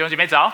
[0.00, 0.50] 弟兄姐妹早。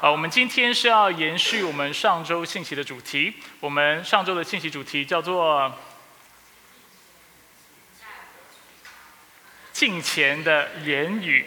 [0.00, 3.34] 呃，我们今天是要延续我们上周信息的主题。
[3.58, 5.74] 我们上周的信息主题叫做
[9.74, 11.46] “敬虔的言语”。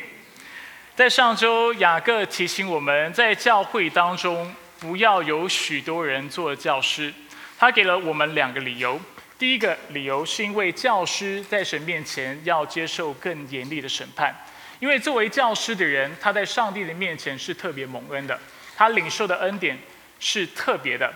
[0.94, 7.14] 在上周，雅各提醒我们在教会当中不要有许多人做教师。
[7.58, 9.00] 他给了我们两个理由。
[9.40, 14.36] 第一个理由是因为教师在神面前要接受更严厉的审判。
[14.82, 18.38] 因为作为教师的人，他在上帝的面前是特别蒙恩的，
[18.76, 19.78] 他领受的恩典
[20.20, 21.14] 是特别的，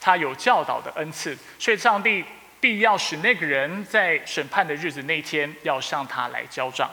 [0.00, 2.24] 他有教导的恩赐，所以上帝
[2.60, 6.88] 必要使那个人在审判的日子那天要向他来交账。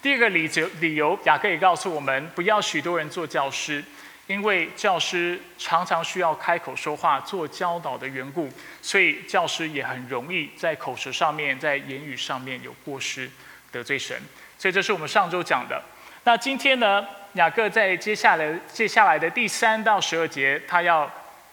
[0.00, 3.82] 第二个理由，理由雅各也告诉我们，不要许多人做教师，
[4.28, 8.48] 因为教师常常需要开口说话、做教导的缘故，
[8.80, 13.28] 所以教师也很容易在口舌上面、在言语上面有过失，
[13.72, 14.16] 得罪神。
[14.64, 15.78] 所以这是我们上周讲的。
[16.22, 21.10] 那今天呢，雅各在接下来接下来的第三到十二节，他要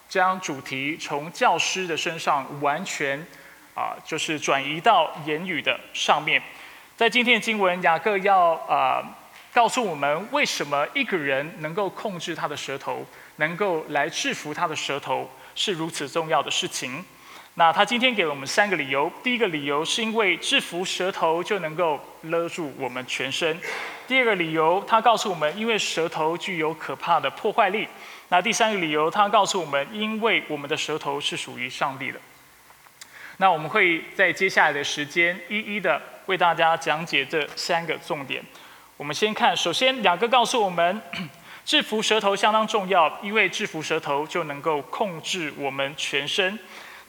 [0.08, 3.20] 将主题从教师的身上完全
[3.76, 6.41] 啊，就是转移到言语的上面。
[6.96, 9.04] 在今天的经文，雅各要啊
[9.54, 17.04] 告诉我们，为什么一个人能够控制他的舌头，能够来制服他的舌头，是如此重要的事情。
[17.55, 19.12] 那他今天给了我们三个理由。
[19.21, 23.60] 第一个理由是因为制服舌头就能够勒住我们全身。
[24.07, 27.88] 第二个理由，他告诉我们，因为舌头具有可怕的破坏力。
[28.29, 32.20] 那第三个理由，他告诉我们，因为我们的舌头是属于上帝的。
[33.38, 38.41] 那我们会在接下来的时间一一的为大家讲解这三个重点。
[38.96, 41.02] 我们先看，首先两个告诉我们，
[41.66, 46.57] 制服舌头相当重要，因为制服舌头就能够控制我们全身。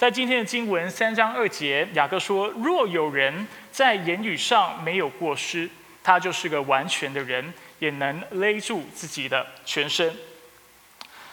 [0.02, 5.70] 在今天的经文三章二节，雅各说：“若有人在言语上没有过失，
[6.02, 10.12] 他就是个完全的人，也能勒住自己的全身。”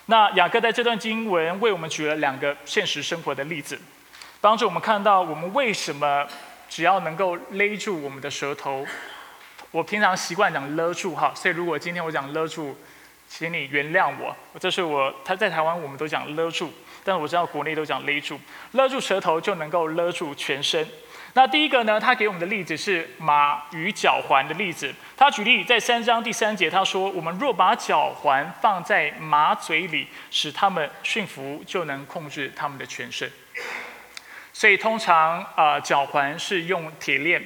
[0.05, 3.75] 那雅各在这段经文为我们举了两个现实生活的例子，
[4.39, 6.27] 帮助我们看到我们为什么
[6.69, 8.85] 只要能够勒住我们的舌头。
[9.71, 12.77] 我平常习惯讲勒住哈，所以如果今天我讲勒住，
[13.27, 14.35] 请你原谅我。
[14.59, 16.71] 这是我他在台湾我们都讲勒住。
[17.09, 18.39] 但我知道国内都讲勒住，
[18.73, 20.87] 勒住舌头就能够勒住全身。
[21.33, 24.93] 那第一个呢，他给我们的例子是马与脚环的例子。
[25.17, 33.27] 他举例在三章第三节，他说：“我们若把脚环放在马嘴里，使他们驯服，就能控制他们的全身。”
[34.53, 37.43] 所以通常啊，脚环是用铁链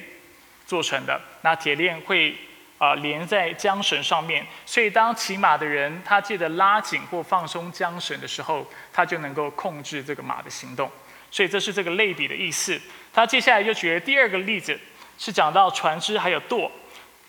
[0.65, 1.21] 做成的。
[1.41, 2.35] 那铁链会。
[2.83, 10.91] 啊，连在缰绳上面，所以当骑马的人他记得拉紧或放松缰绳的时候，他就能够控制这个马的行动。
[11.31, 12.77] 所以这是这个类比的意思。
[13.13, 14.77] 他接下来就举了第二个例子，
[15.17, 16.69] 是讲到船只还有舵。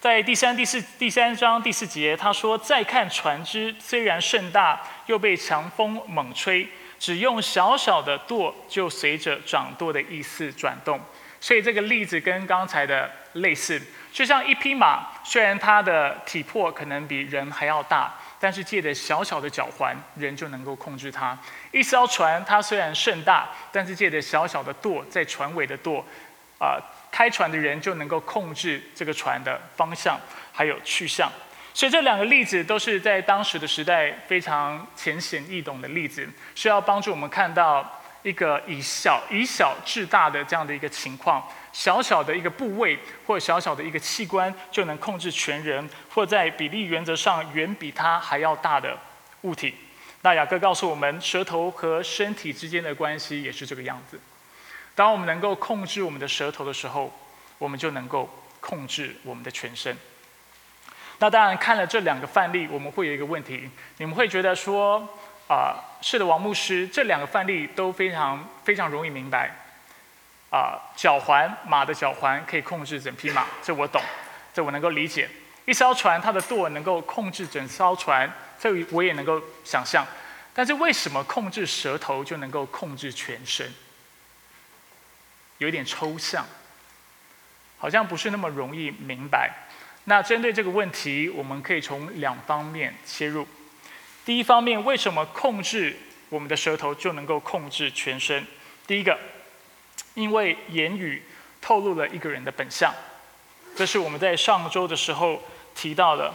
[0.00, 11.00] 在第三、第四、第三章第四节，他说：“再看船只，虽然甚大，又被强风猛吹，只用小小的舵，就随着掌舵的意思转动。”
[11.41, 13.81] 所以这个例子跟刚才的类似。
[14.12, 21.37] 就像一匹马，虽然它的体魄可能比人还要大，但是借着小小的脚环，人就能够控制它。
[21.73, 26.05] 一艘船，它虽然甚大，但是借着小小的舵，在船尾的舵，
[26.59, 26.77] 啊，
[27.11, 30.21] 开船的人就能够控制这个船的方向
[30.53, 31.33] 还有去向。
[31.73, 41.43] 所以这两个例子都是在当时的时代非常浅显易懂的例子，是要帮助我们看到一个以小以小制大的这样的一个情况。
[41.75, 42.97] 小小的一个部位
[43.27, 48.97] 或小小的一个器官就能控制全人，或在比例原则上远比它还要大的
[49.43, 49.75] 物体。
[50.23, 54.19] 那雅各告诉我们，舌头和身体之间的关系也是这个样子。
[54.95, 57.13] 当我们能够控制我们的舌头的时候，
[57.59, 58.31] 我们就能够
[58.61, 59.97] 控制我们的全身。
[61.19, 63.69] 那当然，看了这两个范例，我们会有一个问题：
[63.99, 65.07] 你们会觉得说，
[65.49, 69.64] 啊，是的，王牧师，这两个范例都非常非常容易明白。
[70.54, 74.00] 啊，脚环马的脚环可以控制整匹马，这我懂，
[74.53, 75.28] 这我能够理解。
[75.65, 80.06] 一艘船它的舵能够控制整艘船，这我也能够想象。
[80.54, 83.68] 但是为什么控制舌头就能够控制全身？
[85.59, 86.47] 有点抽象，
[87.77, 89.50] 好像不是那么容易明白。
[90.04, 93.45] 那针对这个问题，我们可以从两方面切入。
[94.24, 95.97] 第一方面，为什么控制
[96.28, 98.47] 我们的舌头就能够控制全身？
[98.86, 99.18] 第一个。
[100.15, 101.22] 因为言语
[101.61, 102.93] 透露了一个人的本相，
[103.77, 105.43] 这是我们在上周的时候
[105.75, 106.33] 提到的。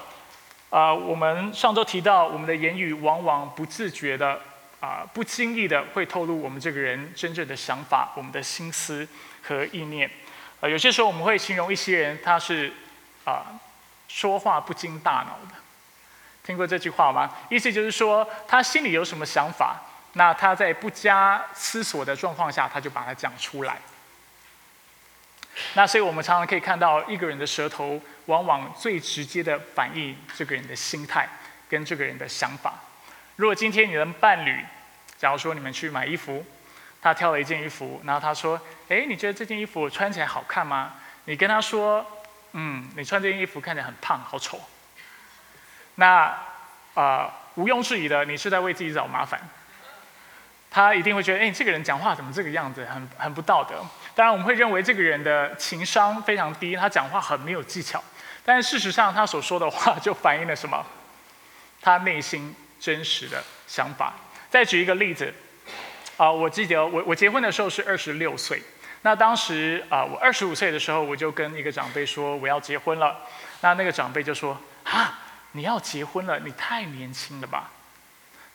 [0.69, 4.39] 啊，我们上周提到，我们的言语往往不自觉的、
[4.79, 9.07] 啊不经意的会透露我们这个人真正的想法、我们的心思
[9.41, 10.07] 和意念。
[10.61, 12.71] 啊，有些时候我们会形容一些人，他是
[13.25, 13.59] 啊
[14.07, 15.55] 说话不经大脑的。
[16.43, 17.31] 听过这句话吗？
[17.49, 19.81] 意思就是说，他心里有什么想法，
[20.13, 23.77] 那他在不加思索的状况下，他就把它讲出来。
[25.73, 31.27] 那所以我们常常可以看到，一个人的舌头往往最直接的反映这个人的心态
[31.67, 32.73] 跟这个人的想法。
[33.35, 34.65] 如果今天你的伴侣，
[35.17, 36.45] 假如说你们去买衣服，
[37.01, 38.59] 他挑了一件衣服，然后他说
[38.89, 40.95] ：“哎，你觉得这件衣服穿起来好看吗？”
[41.25, 42.05] 你跟他说
[42.53, 44.59] ：“嗯，你穿这件衣服看起来很胖，好丑。”
[45.95, 46.35] 那
[46.95, 49.39] 啊，毋庸置疑的，你是在为自己找麻烦。
[50.71, 53.83] 他一定会觉得：“哎，这个人讲话怎么这个样子，很很不道德。”
[54.15, 58.03] 当然，我们会认为这个人的情商非常低，他讲话很没有技巧。
[58.45, 60.85] 但事实上，他所说的话就反映了什么？
[61.81, 64.13] 他内心真实的想法。
[64.49, 65.33] 再举一个例子，
[66.17, 68.61] 啊，我记得我我结婚的时候是二十六岁。
[69.01, 73.17] 那当时啊，我二十五岁的时候，我就跟一个长辈说我要结婚了。
[73.61, 75.19] 那那个长辈就说：“啊，
[75.53, 76.37] 你要结婚了？
[76.39, 77.71] 你太年轻了吧？”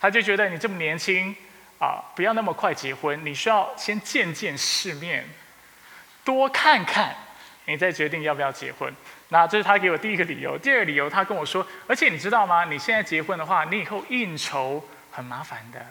[0.01, 1.35] 他就觉得你这么年轻
[1.79, 5.27] 啊，不要那么快结婚，你需要先见见世面。
[6.25, 7.15] 多看看，
[7.67, 8.95] 你再决定要不要结婚。
[9.29, 10.57] 那这是他给我第一个理由。
[10.57, 12.65] 第二个理由，他跟我说，而且你知道吗？
[12.65, 15.85] 你现在结婚的话，你以后应酬很麻烦的。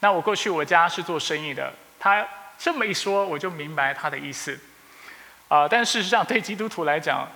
[0.00, 2.26] 那我过去我家是做生意的，他
[2.58, 4.58] 这么一说，我就明白他的意思。
[5.48, 7.26] 啊，但事实上对基督徒来讲，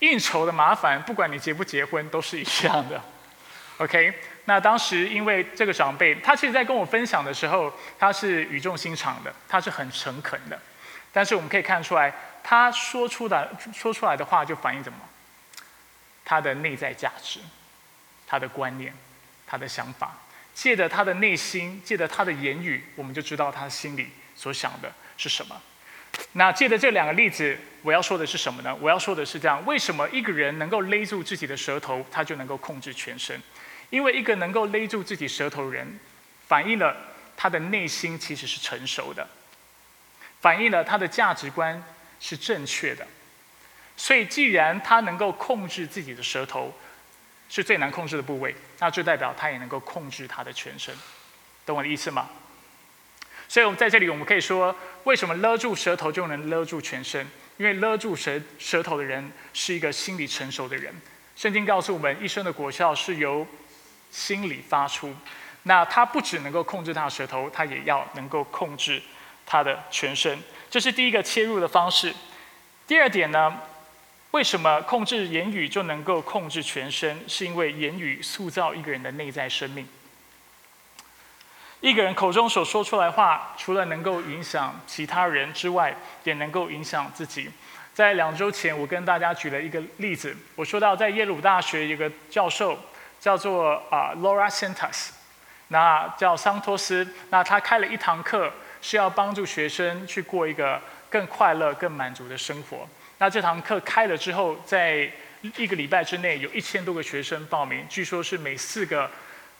[0.00, 3.00] 应酬的麻烦，不管你结不结婚，都是一样的。
[3.78, 10.56] OK，那当时因为这个长辈，他其实在跟我分享的时候，他是语重心长的，他是很诚恳的。
[11.12, 12.12] 但是我们可以看出来，
[12.42, 14.98] 他说出的说出来的话就反映什么？
[16.24, 17.40] 他的内在价值，
[18.26, 18.94] 他的观念，
[19.46, 20.16] 他的想法。
[20.54, 25.60] 借着他的内心，借着他的言语，我们就知道他心里所想的是什么。
[26.34, 28.72] 那借着这两个例子，我要说的是什么呢？
[28.76, 33.40] 我要说的是这样：为什么一个人能够勒住自己的舌头，他就能够控制全身？
[33.94, 36.00] 因为一个能够勒住自己舌头的人，
[36.48, 36.96] 反映了
[37.36, 39.24] 他的内心其实是成熟的。
[40.40, 41.80] 反映了他的价值观
[42.18, 43.06] 是正确的，
[43.96, 46.74] 所以既然他能够控制自己的舌头，
[47.48, 50.92] 是最难控制的部位，那就代表他也能够控制他的全身，
[51.64, 52.28] 懂我的意思吗？
[53.48, 54.74] 所以，我们在这里我们可以说，
[55.04, 57.24] 为什么勒住舌头就能勒住全身？
[57.58, 60.92] 因为勒住舌舌头的人是一个心理成熟的人。
[61.36, 63.46] 圣经告诉我们，一生的果效是由
[64.14, 65.12] 心里发出。
[65.64, 69.02] 那他不只能够控制他的舌头，他也要能够控制。
[69.46, 72.14] 他的全身，这是第一个切入的方式。
[72.86, 73.54] 第二点呢，
[74.30, 77.22] 为什么控制言语就能够控制全身？
[77.28, 79.86] 是因为言语塑造一个人的内在生命。
[81.80, 87.50] 一个人口中所说出来话，除了能够影响其他人之外，也能够影响自己。
[87.92, 92.78] 在两周前，我跟大家举了一个例子，我说到在耶鲁大学有个教授
[93.24, 95.08] 叫做啊 Laura Santos，
[95.68, 98.52] 那叫桑托斯，那他开了一堂课。
[98.86, 100.78] 是要帮助学生去过一个
[101.08, 102.86] 更快乐、更满足的生活。
[103.16, 105.10] 那这堂课开了之后，在
[105.56, 107.86] 一个礼拜之内，有一千多个学生报名。
[107.88, 109.10] 据说是每四个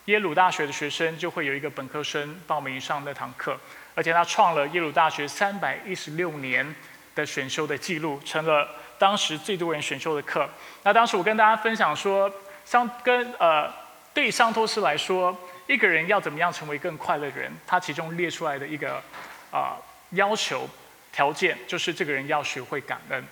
[0.04, 3.58] 耶鲁大学的学生就会有一个本科生报名上那堂课，
[3.94, 6.74] 而且他创了耶鲁大学三百一十六年
[7.14, 8.68] 的选修的记录，成了
[8.98, 10.46] 当时最多人选修的课。
[10.82, 12.30] 那当时我跟大家分享说，
[12.64, 13.72] 桑跟呃，
[14.12, 15.36] 对桑托斯来说。
[15.66, 17.50] 一个人要怎么样成为更快乐的人？
[17.66, 19.02] 他其中列出来的一个
[19.50, 19.78] 啊
[20.10, 20.68] 要求
[21.10, 23.24] 条件，就是这个人要学会感恩。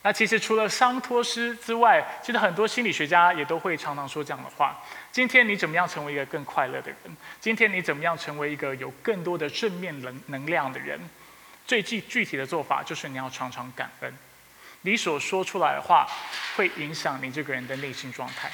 [0.00, 7.16] 那其实除了桑托斯之外，其实很多心理学家也都会常常说这样的话：今天你怎么样成为一个更快乐的人？
[7.38, 10.98] 今天你怎么样成为一个有更多的正面能能量的人？
[11.66, 14.14] 最具具体的做法就是你要常常感恩。
[14.80, 16.08] 你所说出来的话，
[16.56, 18.50] 会影响你这个人的内心状态。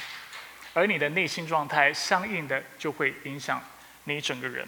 [0.73, 3.61] 而你的内心状态相应的就会影响
[4.05, 4.67] 你整个人。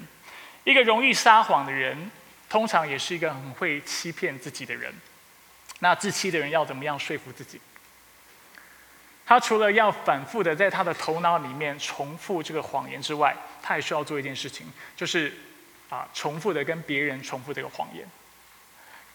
[0.63, 2.11] 一个容易撒谎的人，
[2.49, 4.93] 通常也是一个很会欺骗自己的人。
[5.79, 7.59] 那自欺的人要怎么样说服自己？
[9.25, 15.33] 他除了要反复的在他的头脑里面重复这个谎言之外，他也需要做一件事情，就是
[15.89, 18.07] 啊，重复的跟别人重复这个谎言。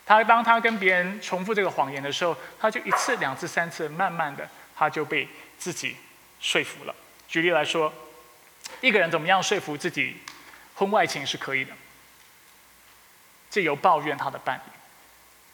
[0.05, 5.97] 他当他跟别人重复这个谎言的时候，他就一次、两次、三次，慢慢的他就被自己。
[6.41, 6.95] 说服了。
[7.29, 7.93] 举例来说，
[8.81, 10.17] 一个人怎么样说服自己
[10.75, 11.73] 婚外情是可以的？
[13.51, 14.71] 借由抱怨他的伴侣，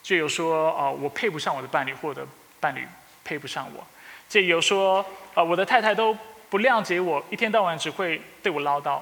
[0.03, 2.27] 借由说哦我配不上我的伴侣，或者
[2.59, 2.87] 伴侣
[3.23, 3.85] 配不上我，
[4.29, 5.03] 借由说
[5.33, 6.15] 啊我的太太都
[6.47, 9.01] 不谅解我，一天到晚只会对我唠叨，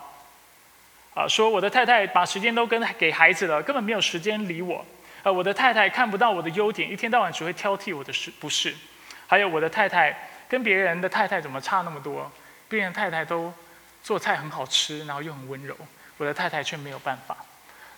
[1.13, 4.85] 啊说我的太太把时间都跟给孩子了，根本没有时间理我，
[5.23, 8.73] 呃我的太太看不到我的优点，一天到晚只会挑剔我的事不是，
[9.27, 10.29] 还有我的太太。
[10.55, 12.31] 跟别人的太太怎么差那么多？
[12.69, 13.53] 别人太太都
[14.01, 15.75] 做菜很好吃，然后又很温柔，
[16.15, 17.35] 我的太太却没有办法。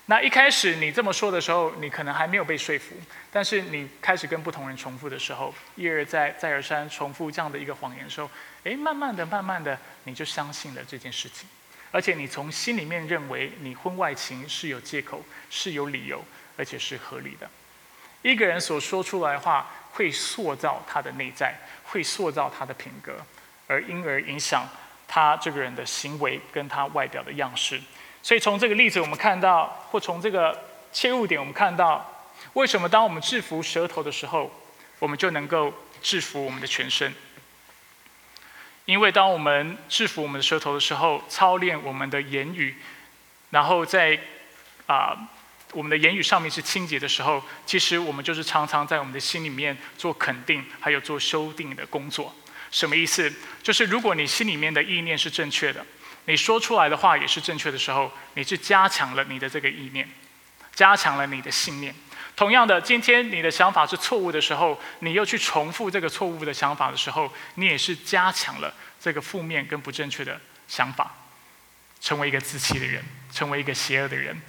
[0.08, 2.96] 那一开始你这么说的时候，你可能还没有被说服，
[3.32, 8.28] 但是你开始跟不同人重复的时候，一而再再而三重复这样的一个谎言的时候，
[8.64, 11.48] 诶，慢慢的、慢慢的，你就相信了这件事情，
[11.92, 16.26] 而且你从心里面认为你婚外情是有借口、是有理由，
[16.58, 17.48] 而且是合理的。
[18.24, 21.56] 一个人所说出来的话，会塑造他的内在，
[21.88, 23.18] 会塑造他的品格，
[23.68, 24.68] 而因而影响
[25.08, 27.82] 他这个人的行为跟他外表的样式。
[28.22, 30.58] 所以从这个例子，我们看到，或从这个
[30.92, 32.06] 切入点，我们看到，
[32.54, 34.52] 为什么当我们制服舌头的时候，
[35.00, 37.14] 我们就能够制服我们的全身？
[38.86, 42.76] 因为当我们制服我们的舌头的时候，操练我们的言语，
[43.50, 44.20] 然后在
[44.88, 45.30] 啊
[45.74, 52.34] 我们的言语上面是清洁的时候，其实我们就是常常在我们的心里面做肯定，还有做修订的工作。
[52.72, 53.32] 什么意思？
[53.62, 55.86] 就是如果你心里面的意念是正确的。
[56.26, 60.10] 你说出来的话也是正确的时候，你是加强了你的这个意念，
[60.74, 61.96] 加强了你的信念。
[62.36, 71.16] 同样的，今天你的想法是错误的时候，你又去重复这个错误的想法的时候，你也是加强了这个负面跟不正确的想法，
[72.02, 74.40] 成为一个自欺的人，成为一个邪恶的人。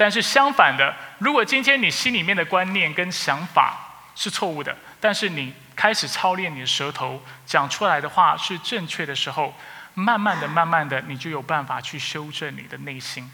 [0.00, 9.54] 但是相反的，如果今天你心里面的观念跟想法是错误的，但是你开始操练你的舌头，讲出来的话是正确的时候。
[9.92, 13.30] 慢慢的、慢慢的，你就有办法去修正你的内心，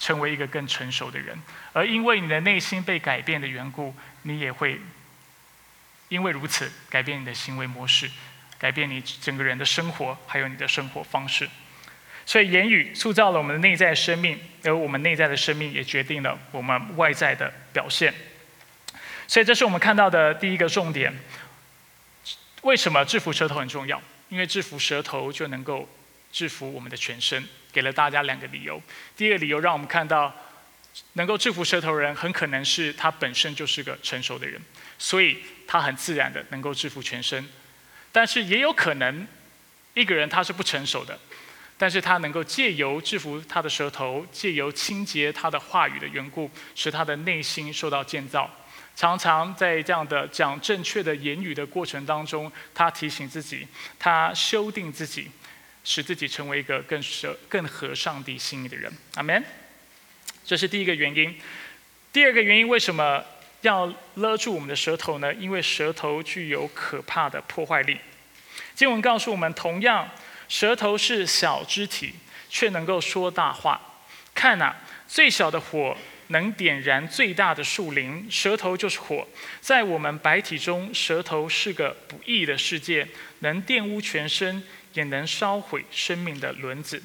[0.00, 1.40] 成为一个更成熟的人。
[1.72, 4.80] 而因为你的内心被改变的缘故，你也会
[6.08, 8.10] 因为如此改变你的行为模式，
[8.58, 11.48] 改变你整个人的生活，还有你的生活方式。
[12.26, 18.12] 所以，言语塑造了我们的内在生命，而我们内在的生命也决定了我们外在的表现。
[19.28, 21.16] 所以，这是我们看到的第一个重点。
[22.62, 24.02] 为什么制服舌头很重要？
[24.28, 25.88] 因为制服舌头就能够
[26.32, 28.82] 制服我们的全身，给了大家两个理由。
[29.16, 30.34] 第一个理由让我们看到，
[31.12, 34.60] 能够制服舌头人很可能是他本身就是个成熟的人，
[34.98, 37.48] 所以他很自然的能够制服全身。
[38.10, 39.24] 但是也有可能
[39.94, 41.16] 一个人他是不成熟的，
[41.78, 48.50] 但是他能够借由制服他的舌头，借由清洁他的话语的缘故，使他的内心受到建造。
[48.94, 53.66] 常常在这样的讲正确的言语的过程当中，他提醒自己，
[53.98, 55.30] 他修订自己，
[55.84, 58.90] 使自己成为一个更合更合上帝心意的人。
[59.16, 59.44] 阿门。
[60.46, 61.38] 这是第一个原因。
[62.12, 63.22] 第二个原因，为什么
[63.60, 65.34] 要勒住我们的舌头呢？
[65.34, 67.98] 因为舌头具有可怕的破坏力。
[68.74, 70.08] 经文告诉我们，同样，
[70.48, 72.14] 舌头是小肢体，
[72.48, 73.80] 却能够说大话。
[74.34, 74.74] 看呐，
[75.06, 75.96] 最小的火。
[76.30, 79.24] 能点燃最大的树林，舌头就是火。
[79.60, 83.06] 在我们白体中，舌头是个不义的世界，
[83.38, 84.60] 能玷污全身，
[84.92, 87.00] 也能烧毁生命的轮子，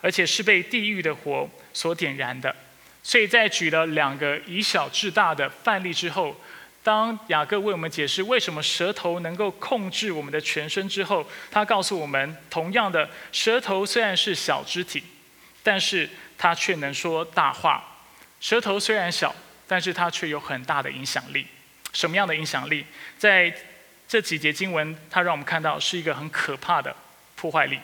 [0.00, 2.56] 而且是被地狱的火所点燃的。
[3.02, 6.34] 所以在举了两个以小制大的范例之后，
[6.82, 15.02] 当雅各为我们解释为什么舌头能够控制我们的全身之后，他告诉我们：同样的，舌头虽然是小肢体，
[15.62, 16.08] 但是
[16.38, 17.84] 它却能说大话。
[18.40, 19.34] 舌头虽然小，
[19.68, 21.46] 但是它却有很大的影响力。
[21.92, 22.86] 什么样的影响力？
[23.18, 23.54] 在
[24.08, 26.96] 这几节经文，它让我们看到是一个很可怕的
[27.36, 27.78] 破坏力。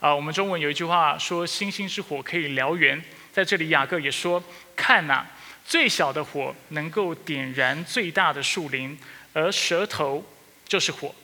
[0.00, 4.42] 啊，我们中文有一句话说：“星星之火可以燎原。”在这里，雅各也说
[4.76, 5.26] ：“看呐，
[5.68, 8.98] 最小的火能够点燃最大的树林，
[9.34, 10.24] 而舌头
[10.66, 11.14] 就是火。”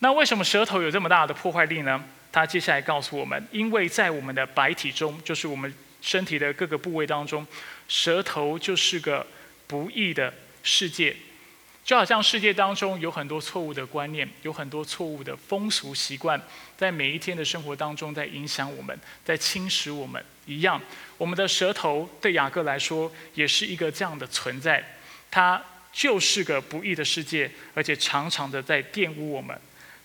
[0.00, 2.04] 那为什么舌头有这么大的破坏力呢？
[2.30, 5.74] 他接下来告诉我们：因为在我们的白体中，就是我们。
[6.04, 7.46] 身体的各个部位当中，
[7.88, 9.26] 舌头就是个
[9.66, 10.30] 不义的
[10.62, 11.16] 世界，
[11.84, 16.40] 就好像世界当中有很多错误的观念，有很多错误的风俗习惯，
[16.76, 20.80] 在每一天的生活当中在影响我们，在侵蚀我们一样。
[21.18, 24.82] 我们的舌头对雅各来说也是一个这样的存在，
[25.30, 25.62] 它
[25.92, 29.54] 就是个不义的世界，而且常常的在玷污我们。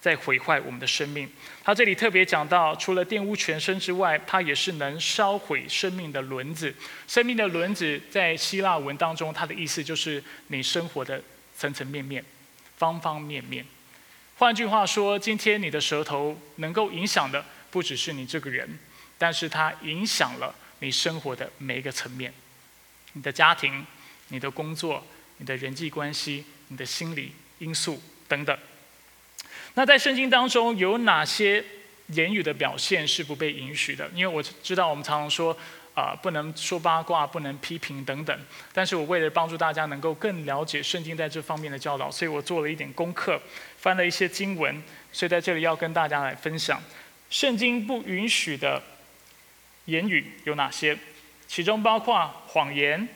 [0.02, 1.30] 在毁坏我们的生命。
[1.62, 6.74] 他这里特别讲到，除了玷污全身之外，它也是能烧毁生命的轮子。
[7.06, 11.22] 生命的轮子在希腊文当中，它的意思就是你生活的
[11.60, 12.24] 层层面面、
[12.78, 13.66] 方方面面。
[14.38, 18.80] 换句话说，今天你的舌头能够影响的不只是你这个人，
[19.18, 22.34] 但是它影响了你生活的每一个层面：
[23.12, 23.86] 你的家庭、
[24.30, 25.06] 你的工作、
[25.40, 28.58] 你的人际关系、你的心理因素等等。
[29.74, 31.64] 那在圣经当中有哪些
[32.08, 34.10] 言语的表现是不被允许的？
[34.16, 35.58] 因为我知道我们常常说，
[35.94, 38.40] 啊，不能说八卦，不能批评等等。
[38.72, 43.42] 但是我为了帮助大家能够更了解圣经在这方面的教导，所以我做了一点功课，
[43.78, 44.82] 翻了一些经文，
[45.12, 46.82] 所以在这里要跟大家来分享，
[47.30, 48.82] 圣经不允许的
[49.86, 50.98] 言语有哪些？
[51.48, 53.08] 其中包括谎言，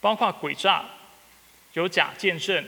[0.00, 0.84] 包括诡诈，
[1.72, 2.64] 有假见证，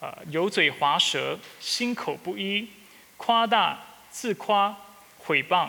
[0.00, 2.68] 啊，油嘴滑舌，心口不一，
[3.16, 3.78] 夸大、
[4.10, 4.74] 自夸、
[5.18, 5.68] 毁谤。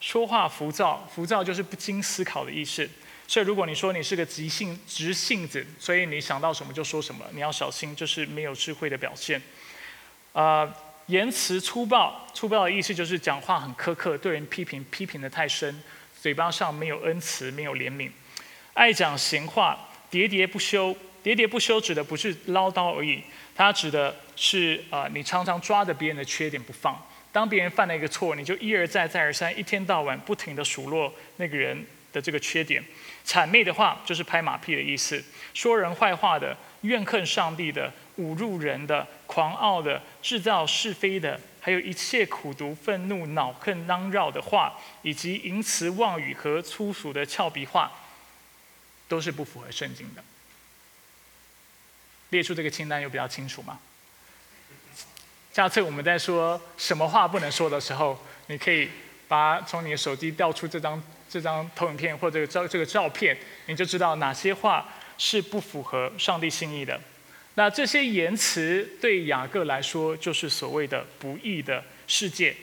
[0.00, 2.88] 说话浮躁，浮躁就是不经思考的意思。
[3.28, 9.42] 所以，如果你说你是个急性直性子，所以你想到什么就说什么，你要小心，这是没有智慧的表现。
[10.32, 10.72] 啊，
[11.06, 15.82] 言辞粗暴，粗暴的意思就是讲话很苛刻，对人批评批评的太深，
[16.20, 18.10] 嘴巴上没有恩慈，没有怜悯，
[18.74, 20.96] 爱讲闲话，喋喋不休。
[21.24, 23.20] 喋喋不休指的不是唠叨而已，
[23.52, 26.96] 它指的是啊，你常常抓着别人的缺点不放。
[27.36, 32.82] 当别人犯了一个错，你就一而再、再而三、一天到晚不停的数落那个人的这个缺点，
[33.26, 47.92] 谄媚的话就是拍马屁的意思，说人坏话的、怨恨上帝的、侮辱人的、狂傲的、制造是非的，还有一切苦毒、愤怒、恼恨、嚷绕的话，以及淫词妄语和粗俗的俏皮话，
[49.08, 50.24] 都是不符合圣经的。
[52.30, 53.78] 列出这个清单有比较清楚吗？
[55.56, 58.14] 下次我们在说什么话不能说的时候，
[58.48, 58.86] 你可以
[59.26, 63.34] 把从你的手机调出这张这张投影片或这个照这个照片，
[63.64, 64.86] 你就知道哪些话
[65.16, 67.00] 是不符合上帝心意的。
[67.54, 72.54] 那这些言辞对雅各来说，就是所谓的不义的世界。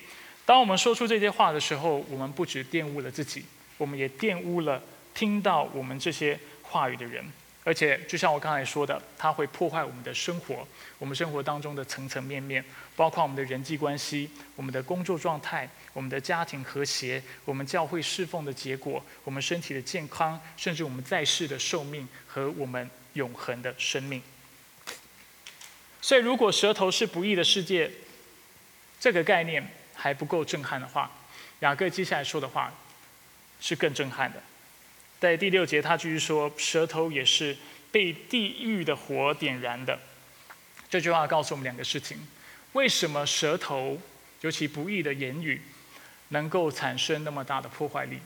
[0.46, 3.44] 当我们说出这些话的时候，我们不只玷污了自己，
[3.80, 4.80] 我们也玷污了
[5.16, 7.26] 听到我们这些话语的人。
[7.66, 10.68] 而且，就像我刚才说的，它会破坏我们的生活，
[11.00, 24.22] 我们生活当中的层层面面，包括我们的人际关系、我们的工作状态、我们的家庭和谐、我们教会侍奉的结果、我们身体的健康，甚至我们在世的寿命和我们永恒的生命。
[26.02, 27.90] 所以，如果舌头是不义的世界，
[29.00, 31.10] 这个概念还不够震撼的话，
[31.62, 32.74] 雅各接下来说的话
[33.62, 34.44] 是更震撼的。
[35.24, 37.56] 在第六节，他继续说：“舌头也是
[37.94, 39.98] 被地狱的火点燃的。”
[40.92, 42.18] 这句话告诉我们两个事情：
[42.74, 43.98] 为什么舌头，
[44.42, 45.62] 尤其不义的言语，
[46.28, 48.20] 能够产生那么大的破坏力？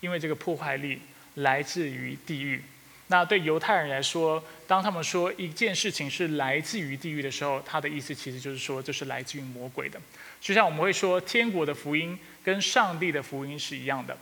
[0.00, 1.02] 因为这个破坏力
[1.34, 2.62] 来自于地狱。
[3.08, 10.00] 那对犹太人来说，当他们说一件事情是来自于地狱的时候，他的意思其实就是说这是来自于魔鬼的。
[10.40, 14.16] 就像我们会说，天国的福音跟上帝的福音是一样的。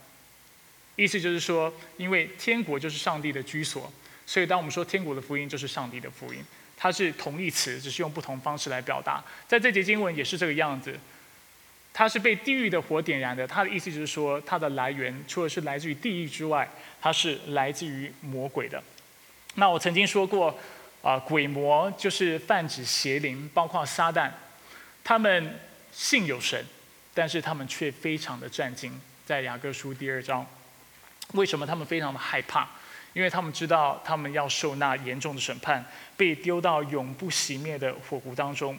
[0.96, 3.92] 意思就是说，因为天国就是上帝的居所，
[4.26, 6.42] 所以当我们说天国的福音就是上帝的福音，
[6.76, 9.22] 它是同义词，只是用不同方式来表达。
[9.46, 10.98] 在这节经文也是这个样子，
[11.92, 13.46] 它是被地狱的火点燃的。
[13.46, 16.66] 它的意思就是说，它的来源除了是来自于地狱之外，
[17.00, 18.82] 它是来自于魔鬼的。
[19.56, 20.58] 那我曾经说过，
[21.02, 24.30] 啊，鬼魔就是泛指邪灵，包括撒旦，
[25.04, 25.58] 他们
[25.92, 26.64] 信有神，
[27.12, 28.98] 但是他们却非常的战惊。
[29.26, 30.46] 在雅各书第二章。
[31.32, 32.68] 为什么他们非常的害怕？
[33.12, 35.84] 因为他们知道他们要受那严重的审判，
[36.16, 38.78] 被丢到永不熄灭的火湖当中。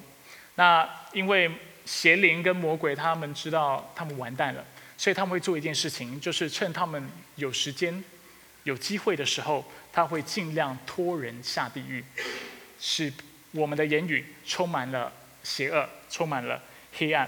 [0.56, 1.52] 那因为
[1.86, 4.64] 邪灵跟魔鬼他们知道他们完蛋了，
[4.96, 8.04] 所以他们会做一件事情，就是趁他们有时间、
[8.64, 12.04] 有机会的时候，他会尽量拖人下地狱，
[12.80, 13.12] 使
[13.52, 16.62] 我们的言语充满了邪恶，充满了
[16.94, 17.28] 黑暗。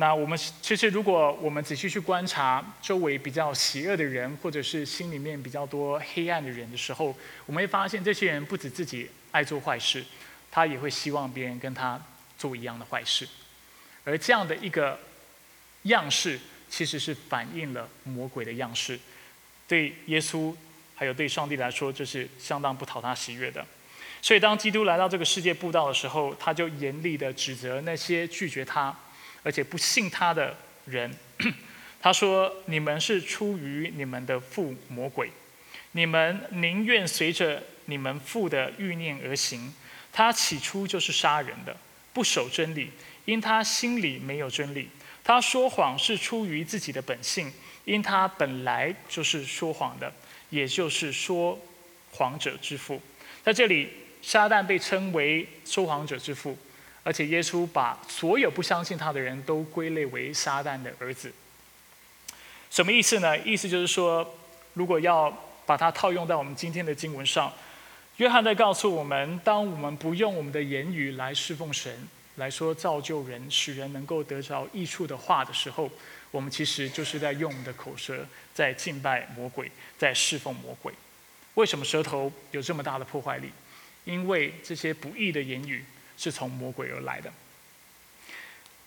[0.00, 7.06] 那我们其实，如果我们仔细去观察周围比较邪恶的人，或者是心里面比较多黑暗的人的时候，
[7.46, 10.04] 我们会发现，这些人不止自己爱做坏事，
[10.52, 12.00] 他也会希望别人跟他
[12.38, 13.28] 做一样的坏事。
[14.04, 15.00] 而这样的一个
[15.82, 16.38] 样式，
[16.70, 18.96] 其实是反映了魔鬼的样式。
[19.66, 20.54] 对耶稣
[20.94, 23.66] 还有对上帝来说，这是相当不讨他喜悦的。
[24.22, 28.96] 所以，当基督来到这个世界布道的时候，他就严厉的指责那些拒绝他。
[29.48, 31.10] 而且不信他的人，
[32.02, 35.30] 他说：“你们是出于你们的父魔鬼，
[35.92, 39.72] 你们宁愿随着你们父的欲念而行。
[40.12, 41.74] 他起初就是杀人的，
[42.12, 42.90] 不守真理，
[43.24, 44.90] 因他心里没有真理。
[45.24, 47.50] 他说谎是出于自己的本性，
[47.86, 50.12] 因他本来就是说谎的，
[50.50, 51.58] 也就是说
[52.12, 53.00] 谎者之父。
[53.42, 53.88] 在这里，
[54.20, 56.54] 撒旦被称为说谎者之父。”
[57.08, 61.32] 而且耶稣把所有不相信他的人都归类为撒旦的儿子，
[62.68, 63.38] 什么意思呢？
[63.38, 64.34] 意思就是说，
[64.74, 67.50] 如果要把它套用在我们今天的经文上，
[68.18, 75.90] 约翰在告诉我们：当我们不用我们的言语来侍奉神，来说造就人，使人能够得着益处的话的时候，
[76.30, 80.92] 我们其实就是在用我们的口舌在敬拜魔鬼，在侍奉魔鬼。
[81.54, 83.50] 为什么舌头有这么大的破坏力？
[84.04, 85.82] 因为这些不义的言语
[86.18, 87.32] 是从魔鬼而来的。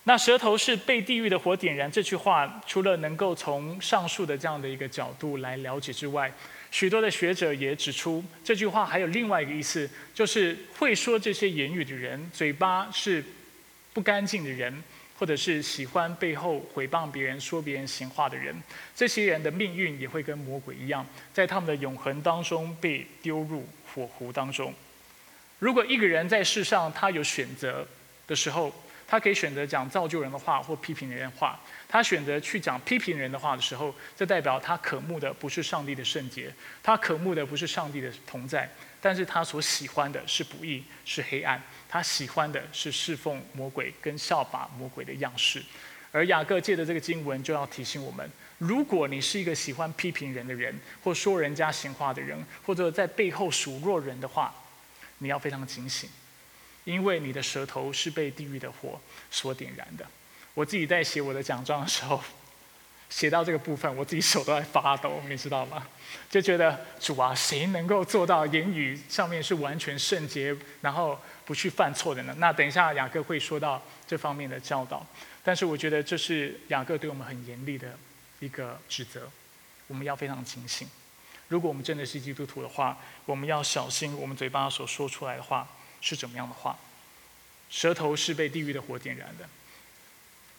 [0.03, 1.91] 那舌头是被地狱的火点燃。
[1.91, 6.31] 这句话除了能够从上述的这样的一个角度来了解之外，
[6.71, 13.23] 许多的学者也指出，这句话还有另外一个意思，就是会说这些言语的人，嘴巴是
[13.93, 14.81] 不干净的人，
[15.19, 18.55] 或者是喜欢背后诽谤别人、说别人闲话的人，
[18.95, 24.73] 这些人的命运也会跟魔鬼一样，在他们的永恒当中被丢入火湖当中。
[25.61, 27.87] 如果一个人在世上他有选择
[28.25, 28.73] 的时候，
[29.07, 31.59] 他可以选择讲造就人的话或批评人的话。
[31.87, 38.67] 他选择去讲批评人的话的时候，这代表他渴慕的不是上帝的圣洁，他渴慕的不是上帝的同在，
[38.99, 41.61] 但是他所喜欢的是不义，是黑暗。
[41.87, 45.61] 他喜欢的是侍奉魔鬼跟效法魔鬼的样式。
[46.11, 54.53] 而雅各借的这个经文就要提醒我们：如果你是一个喜欢批评人的人，或说人家闲话的人，或者在背后数落人的话，
[55.21, 56.09] 你要非常警醒。
[56.83, 60.05] 因为你的舌头是被地狱的火所点燃的。
[60.55, 62.19] 我自己在写我的奖状的时候，
[63.07, 65.87] 写到这个部分，我自己手都在发抖，你知道吗？
[66.29, 72.33] 就觉得主啊，谁能够做到言语上面是完全圣洁，然后不去犯错的呢？
[72.39, 75.05] 那等一下雅各会说到这方面的教导。
[75.43, 77.95] 但是我觉得这是雅各对我们很严厉的
[78.39, 79.29] 一个指责，
[79.85, 80.87] 我们要非常警醒。
[81.51, 85.67] 如果我们真的是基督徒的话，我们要小心我们嘴巴所说出来的话。
[86.03, 86.75] 是怎么样的话？
[87.69, 89.47] 舌头是被地狱的火点燃的。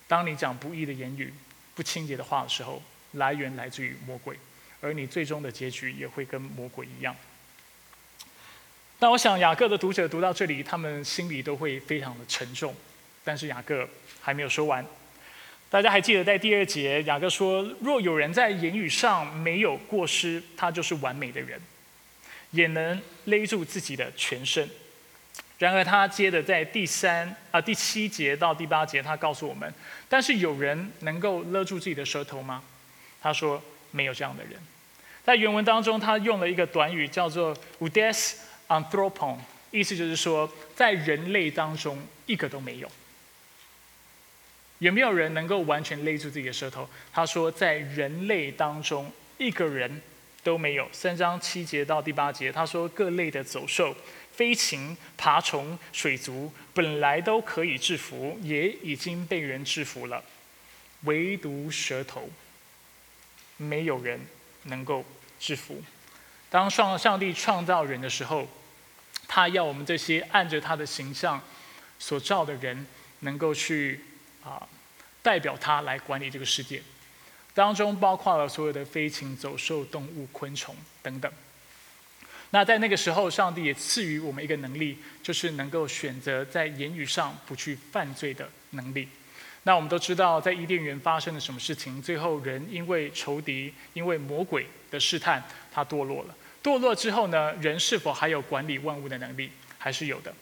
[0.07, 1.35] 当你讲不义的言语、
[1.75, 2.81] 不清洁的话的时候，
[3.15, 4.39] 来源来自于魔鬼，
[4.81, 7.17] 而你最终的结局也会跟魔鬼一样。
[9.01, 12.73] 那我想雅各的读者读到这里，他们心里都会非常的沉重。
[13.25, 13.89] 但是雅各
[14.21, 14.87] 还没有说完。
[15.73, 21.59] 大家还记得在第二节，雅各说：“若有人在言语上没有过失，他就是完美的人，
[22.51, 24.69] 也能勒住自己的全身。”
[25.57, 29.73] 然而，他接着在第三啊第七节到第八节，他告诉我们：
[30.11, 32.63] 但是有人能够勒住自己的舌头吗？
[33.23, 34.53] 他说没有这样的人。
[35.25, 38.35] 在原文当中，他用了一个短语叫做 “udes
[38.69, 39.39] anthropon”，
[39.71, 42.91] 意思就是说，在人类当中一个都没有。
[44.83, 46.89] 有没有人能够完全勒住自己的舌头？
[47.13, 50.03] 他说，在人类当中一个人
[50.43, 50.89] 都没有。
[50.91, 53.95] 三章七节到第八节，他说各类的走兽。
[54.33, 60.25] 飞禽、爬虫、水族本来都可以制服，也已经被人制服了，
[61.03, 62.29] 唯独舌头，
[63.59, 64.19] 没有人
[64.65, 65.05] 能够
[65.39, 65.81] 制服。
[66.51, 68.49] 当上上帝创造人的时候，
[69.29, 71.41] 他要我们这些按着他的形象
[72.01, 72.85] 所造的人，
[73.21, 74.01] 能够去
[74.45, 74.69] 啊
[75.23, 76.83] 代表他来管理这个世界，
[77.55, 81.33] 当中包括了所有的飞禽、走兽、动物、昆虫等等。
[82.51, 89.09] 那在那个时候，上帝也赐予我们一个能力，就是能够选择在言语上不去犯罪的能力。
[89.63, 92.03] 那我们都知道，在伊甸园发生了什么事情？
[92.03, 96.35] 最后人因为仇敌、因为魔鬼的试探，他堕落了。
[96.63, 99.51] 堕落之后呢，人是否还有管理万物的能力？
[99.79, 100.35] 还是有的。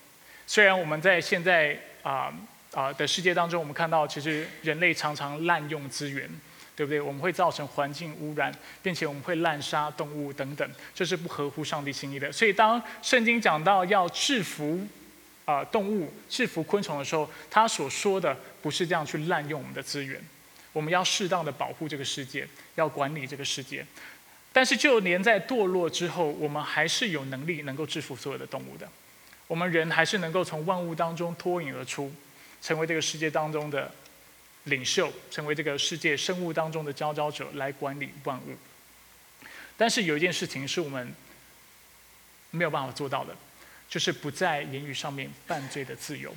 [0.46, 2.34] 虽然我们在现在啊
[2.72, 6.28] 啊的世界当中，我们看到其实人类常常滥用资源。
[6.76, 6.98] 对不对？
[6.98, 8.50] 我们会造成环境污染，
[8.83, 12.33] 并且我们会滥杀动物等等，这是不合乎上帝心意的。
[12.33, 14.80] 所以，当圣经讲到要制服
[15.44, 20.18] 啊动物、制服昆虫的时候，他所说的不是这样去滥用我们的资源。
[20.72, 23.85] 我们要适当的保护这个世界，要管理这个世界。
[24.50, 28.88] 但是，就连在堕落之后，我们还是有能力能够制服所有的动物的。
[29.46, 32.11] 我们人还是能够从万物当中脱颖而出，
[32.62, 33.92] 成为这个世界当中的。
[34.64, 38.55] 领袖成为这个世界生物当中的佼佼者，来管理万物。
[39.75, 41.14] 但是有一件事情是我们
[42.51, 43.35] 没有办法做到的，
[43.88, 46.37] 就是不在言语上面犯罪的自由，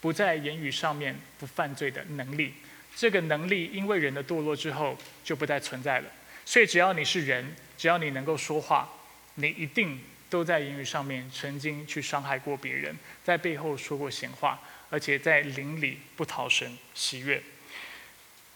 [0.00, 2.54] 不在言语上面不犯罪的能力。
[2.94, 6.08] 这个能力因为人的堕落之后就不再存在了。
[6.44, 8.88] 所以只要你是人，只要你能够说话，
[9.34, 10.00] 你一定
[10.30, 17.42] 都在言语上面曾经去伤害过别人，在背后说过闲话，而且在灵里不讨神喜悦。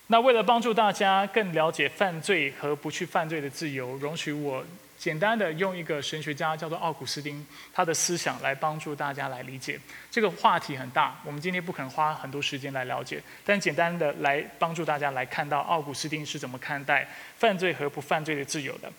[0.09, 4.65] 那为了帮助大家更了解犯罪和不去犯罪的自由，容许我
[4.99, 9.79] 简单的用一个神学家叫做奥古斯丁他的思想来帮助大家来理解
[10.11, 17.07] 这个话题很大，我们今天不可能花很多时间来了解，但简单的来帮助大家来看到奥古斯丁是怎么看待
[17.39, 18.93] 犯罪和不犯罪的自由的。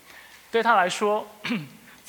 [0.49, 1.27] 对他来说，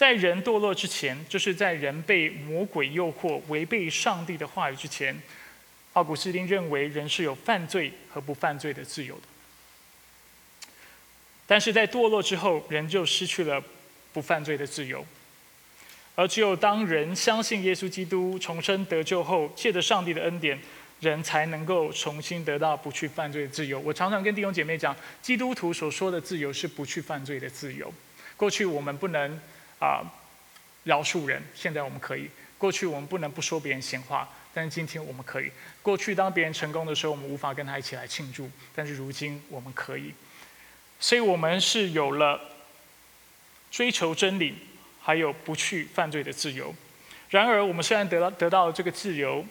[0.03, 5.17] 在人堕落之前，就是在人被魔鬼诱惑违背上帝的话语之前。
[5.93, 9.23] 奥古斯丁认为人是有犯罪和不犯罪的自由的。
[11.47, 13.63] 但是在堕落之后，人就失去了
[14.13, 15.07] 不犯罪的自由。
[16.17, 20.59] 而只有当人相信耶稣基督重生得救后，借着上帝的恩典，
[20.99, 23.79] 人才能够重新得到不去犯罪的自由。
[23.79, 27.95] 我常常跟弟兄姐妹讲，基督徒所说的自由是不去犯罪的自由。
[28.37, 29.41] 过去我们不能
[29.83, 30.01] 啊
[30.85, 35.51] 饶恕人，现在我们可以；过去我们不能不说别人闲话，但是今天我们可以。
[35.83, 40.15] 过去当别人成功的时候，我们无法跟他一起来庆祝，但是如今我们可以。
[41.01, 42.41] 所以我们是有了
[43.71, 44.55] 追求真理。
[45.05, 46.73] 还有不去犯罪的自由。
[47.29, 49.45] 然而，我们虽然得到得到这个自由，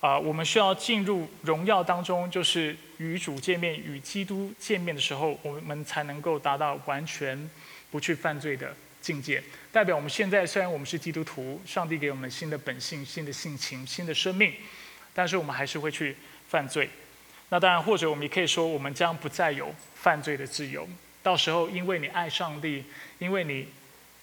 [0.00, 7.50] 啊，我们需要进入荣耀当中，就是与主见面、与基督见面的时候，我们才能够达到完全
[7.90, 9.42] 不去犯罪的境界。
[9.70, 14.54] 代表我们现在虽然我们是基督徒，上帝给我们新的本性、新的性情、新的生命，
[15.12, 16.16] 但是我们还是会去
[16.48, 16.88] 犯罪。
[17.50, 20.88] 那当然，或者我们也可以说，我们将不再有犯罪的自由。
[21.22, 22.84] 到时候，因为你爱上帝，
[23.18, 23.68] 因为你。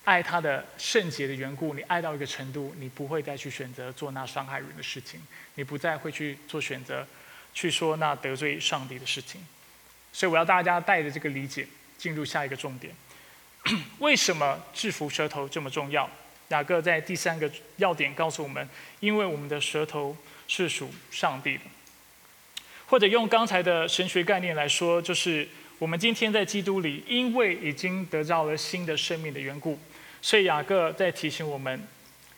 [0.06, 5.22] 爱他的圣洁的缘故，你爱到一个程度，你不会再去选择做那伤害人的事情，
[5.54, 7.06] 你不再会去做选择，
[7.54, 9.46] 去说那得罪上帝的事情。
[10.12, 12.92] 所以我要大家带着这个理解进入下一个重点：
[14.00, 16.10] 为什么制服舌头这么重要？
[16.50, 18.68] 雅各在第三个要点告诉我们：
[19.00, 20.18] 因为我们的舌头
[20.48, 21.64] 是属上帝的。
[22.88, 29.78] 或者用刚才的神学概念来说，就是我们今天在基督里，因为已经得到了新的生命的缘故。
[30.22, 31.88] 所以雅各在提醒我们，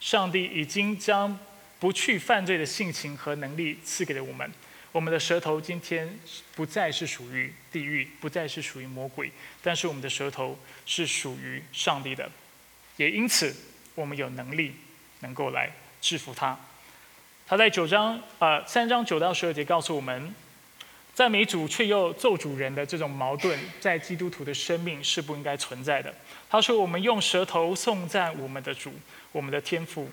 [0.01, 1.39] 上帝已经将
[1.79, 4.51] 不去犯罪的性情和能力赐给了我们。
[4.91, 6.19] 我们的舌头今天
[6.55, 12.29] 不再是属于地狱，不再是属于魔鬼，但是我们的舌头是属于上帝的。
[12.97, 13.55] 也因此，
[13.95, 14.75] 我们有能力
[15.21, 16.59] 能够来制服他。
[17.47, 20.33] 他在九章啊三章九到十二节告诉我们。
[21.13, 26.11] 赞美主却又咒主人的这种矛盾，在基督徒的生命是不应该存在的。
[26.49, 28.93] 他说：“我们用舌头颂赞我们的主，
[29.33, 30.09] 我们的天父，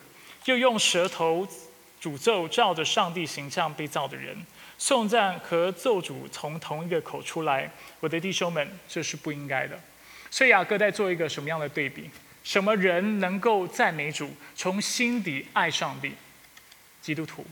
[0.47, 1.47] 又用舌头
[2.03, 4.37] 诅咒照着上帝形象被造的人。
[4.79, 9.79] 颂赞和咒主从同一个口出来，我的弟兄们，这是不应该的。”
[10.31, 12.09] 所以雅各在做一个什么样的对比？
[12.45, 16.13] 什么人能够赞美主，从心底爱上帝？
[17.03, 17.45] 基督徒。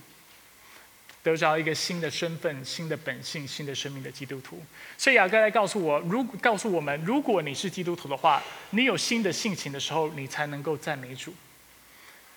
[1.23, 4.63] 得着一个新的身份、新的本性、新的生命的基督徒。
[4.97, 11.35] 所以雅各来告诉我，如告诉我们，如果你是基督徒的话，你有新的性情的时候，你才能够赞美主。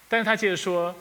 [0.07, 0.95] 但是他接着说，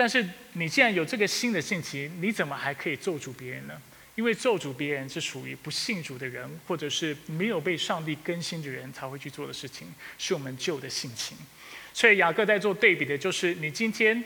[0.00, 3.78] 但是你既然有这个新的性情，你怎么还可以咒诅别人呢？
[4.14, 11.36] 因为咒诅别人是属于不信主的人，或者是没有被上帝更新的人才会去做的事情，是我们旧的性情。
[11.92, 14.24] 所以雅各在做对比的就是，你今天。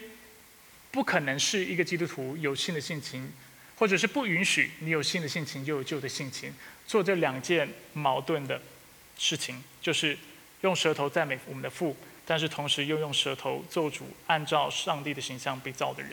[0.93, 3.29] 不可能是一个基督徒有新的性情，
[3.77, 6.55] 或者是不允许你有新的性情又有旧的性情，
[6.87, 8.63] 做这两件矛盾的
[9.19, 10.17] 事情，就是
[10.61, 16.13] 用舌头赞美我们的父，但是同时又用舌头咒主按照上帝的形象被造的人。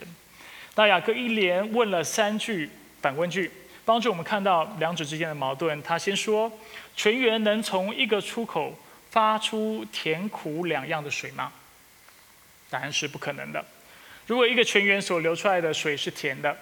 [0.74, 2.70] 那雅各一连问了三句
[3.00, 3.50] 反问句，
[3.84, 5.82] 帮助我们看到两者之间的矛盾。
[5.82, 6.50] 他先说：
[6.96, 8.78] 泉源能从一个出口
[9.10, 11.52] 发出甜苦两样的水吗？
[12.70, 13.62] 答案是不可能的。
[14.26, 16.56] 如果一个泉源所流出来的水是甜的，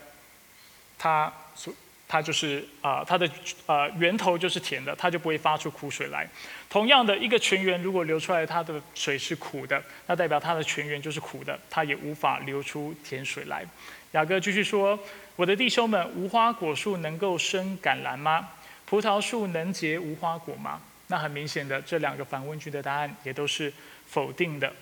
[0.98, 1.72] 它所
[2.10, 3.30] 它就是啊，它的
[3.66, 6.28] 呃源头就是甜的，它就不会发出苦水来。
[6.68, 13.64] 同样的一个泉源，如果流出来它的水是苦的，那代表它的泉源就是苦的，它也无法流出甜水来。
[14.10, 14.98] 雅各继续说
[15.36, 18.48] ：“我的弟兄们，无花果树能够生橄榄吗？
[18.86, 23.72] 葡萄树能结无花果吗？”那很明显的，这两个反问句的答案也都是
[24.08, 24.72] 否定的。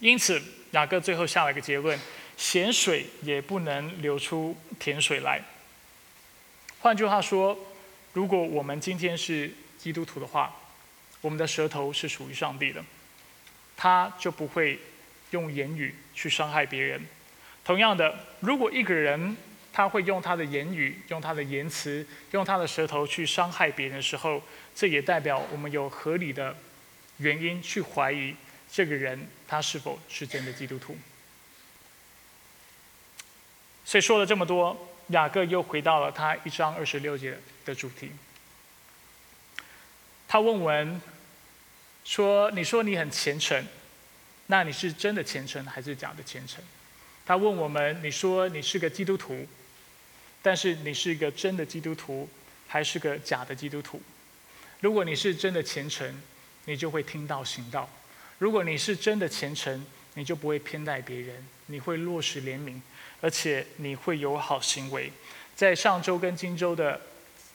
[0.00, 1.96] 因此，雅各最后下了一个结论：
[2.36, 5.40] 咸水也不能流出甜水来。
[6.82, 7.56] 换句话说，
[8.12, 10.52] 如果我们今天是基督徒的话，
[11.20, 12.84] 我们的舌头是属于上帝的，
[13.76, 14.80] 他就不会
[15.30, 17.00] 用言语去伤害别人。
[17.64, 19.36] 同样的，如果一个人
[19.72, 24.42] 他会用他的言语、用他的言辞、用他的舌头去伤害别人的时候，
[24.74, 26.56] 这也代表我们有合理的
[27.18, 28.34] 原因去怀疑。
[28.72, 30.96] 这个人他是否是真的基督徒？
[33.84, 38.10] 所以说了这么多，雅各又回到了他一章二十六节的主题。
[40.28, 41.00] 他问我们
[42.04, 43.66] 说：“你说你很虔诚，
[44.46, 46.62] 那你是真的虔诚还是假的虔诚？”
[47.26, 49.46] 他问我们：“你说你是个基督徒，
[50.40, 52.28] 但是你是一个真的基督徒
[52.66, 54.00] 还是个假的基督徒？
[54.80, 56.22] 如果你是真的虔诚，
[56.64, 57.88] 你就会听到行道。”
[58.38, 62.80] 如果你是真的虔诚，你就不会偏待别人，你会落实怜悯，
[63.22, 65.10] 而且你会有好行为。
[65.56, 67.00] 在上周跟今周的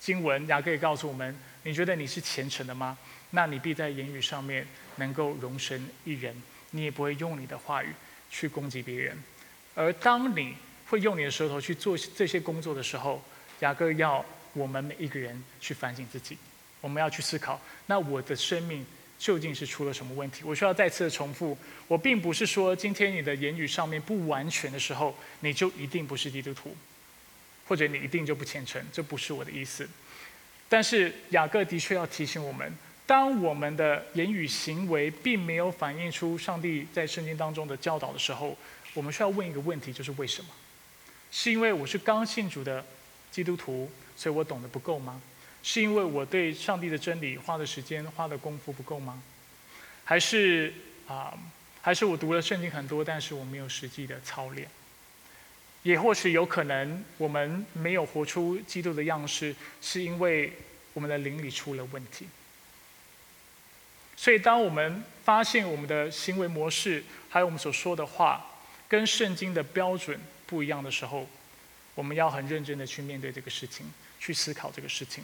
[0.00, 2.98] 经文，雅各也告诉我们：你觉得你是虔诚的吗？
[3.30, 6.34] 那你必在言语上面能够容身一人，
[6.70, 7.92] 你也不会用你的话语
[8.30, 9.16] 去攻击别人。
[9.74, 10.56] 而当你
[10.88, 13.22] 会用你的舌头去做这些工作的时候，
[13.60, 16.38] 雅各要我们每一个人去反省自己，
[16.80, 18.86] 我们要去思考：那我的生命
[19.18, 20.42] 究竟是出了什么问题？
[20.44, 26.76] 我需要再次的重复，我并不是说今天你的言语上面不完全的时候，你就一定不是基督徒。
[27.66, 29.86] 或者你一定就不虔诚，这不是我的意思。
[30.70, 32.72] 但是雅各的确要提醒我们，
[33.04, 38.56] 当我们的言语行为并没有反映出上帝在圣经当中的教导的时候，
[38.94, 40.48] 我们需要问一个问题，就是为什么？
[41.30, 42.82] 是因为我是刚信主的
[43.30, 45.20] 基督徒，所以我懂得不够吗？
[45.62, 49.22] 是因为我对上帝的真理花的时间、花的功夫不够吗？
[50.04, 50.72] 还是
[51.06, 51.36] 啊，
[51.82, 54.68] 还是我读了圣经很多，但是我没有实际的操练？
[55.82, 60.52] 也或许有可能，我们没有活出基督的样式，是因为
[60.92, 62.26] 我们的灵里出了问题。
[64.16, 68.44] 所以，当我们发现我们的行为模式，还有我们所说的话，
[68.88, 71.28] 跟圣经的标准不一样的时候，
[71.94, 73.86] 我们要很认真的去面对这个事情，
[74.18, 75.22] 去思考这个事情。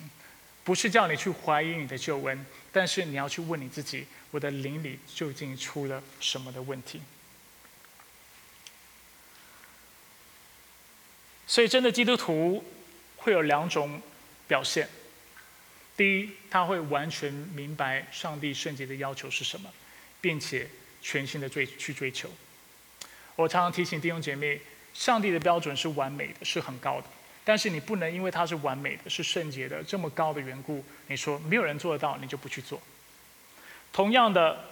[0.64, 7.00] 不是叫你去怀疑你的救恩，但是你要去问你自己：我的灵里究竟出了什么的问题？
[11.46, 12.64] 所以，真的基督徒
[13.18, 14.00] 会有两种
[14.48, 14.88] 表现。
[15.96, 19.70] 第一，他会完全明白上帝圣洁的要求是什么，
[20.22, 20.68] 并且
[21.02, 22.30] 全心的追去追求。
[23.36, 24.60] 我常常提醒弟兄姐妹，
[24.94, 27.06] 上帝的标准是完美的，是很高的。
[27.44, 32.80] 但是你不能因为他是完美的、是圣洁的这么高的缘故，你说没有人做得到，你就不去做。
[33.92, 34.64] 同样的，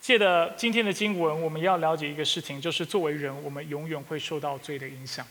[0.00, 5.26] 借着今天的经文，我们要了解一个事情，就是作为人，我们永远会受到罪的影响。